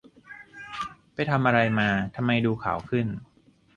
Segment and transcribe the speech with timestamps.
[1.13, 3.07] ไปทำอะไรมาทำไมดูขาวขึ้น